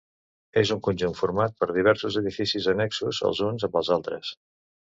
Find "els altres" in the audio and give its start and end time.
3.83-4.37